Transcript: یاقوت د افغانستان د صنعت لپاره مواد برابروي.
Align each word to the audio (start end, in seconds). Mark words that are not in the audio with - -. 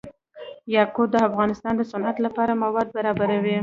یاقوت 0.75 1.09
د 1.11 1.15
افغانستان 1.29 1.73
د 1.77 1.81
صنعت 1.91 2.17
لپاره 2.25 2.59
مواد 2.63 2.87
برابروي. 2.97 3.57